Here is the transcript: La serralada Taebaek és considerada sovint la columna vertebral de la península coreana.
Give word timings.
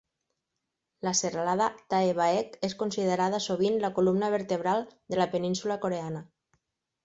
La 1.07 1.11
serralada 1.19 1.67
Taebaek 1.95 2.57
és 2.69 2.75
considerada 2.81 3.43
sovint 3.49 3.79
la 3.87 3.93
columna 4.01 4.33
vertebral 4.39 4.85
de 4.95 5.23
la 5.23 5.31
península 5.37 5.81
coreana. 5.89 6.29